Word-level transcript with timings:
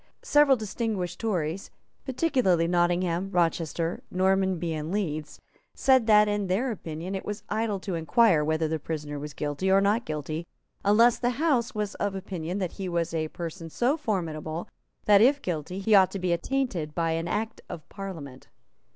Several 0.23 0.57
distinguished 0.57 1.19
Tories, 1.19 1.69
particularly 2.05 2.65
Nottingham, 2.67 3.29
Rochester, 3.29 4.01
Normanby 4.11 4.71
and 4.73 4.91
Leeds, 4.91 5.39
said 5.75 6.07
that, 6.07 6.27
in 6.27 6.47
their 6.47 6.71
opinion, 6.71 7.13
it 7.13 7.23
was 7.23 7.43
idle 7.49 7.79
to 7.81 7.93
inquire 7.93 8.43
whether 8.43 8.67
the 8.67 8.79
prisoner 8.79 9.19
was 9.19 9.35
guilty 9.35 9.69
or 9.69 9.79
not 9.79 10.03
guilty, 10.03 10.47
unless 10.83 11.19
the 11.19 11.37
House 11.37 11.75
was 11.75 11.93
of 12.01 12.15
opinion 12.15 12.57
that 12.57 12.71
he 12.71 12.89
was 12.89 13.13
a 13.13 13.27
person 13.27 13.69
so 13.69 13.95
formidable 13.95 14.67
that, 15.05 15.21
if 15.21 15.39
guilty, 15.39 15.77
he 15.77 15.93
ought 15.93 16.09
to 16.09 16.17
be 16.17 16.33
attainted 16.33 16.95
by 16.95 17.15
Act 17.17 17.61
of 17.69 17.87
Parliament. 17.87 18.47